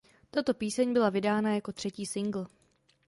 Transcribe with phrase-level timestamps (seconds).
[0.31, 2.47] Tato píseň byla vydána jako třetí singl.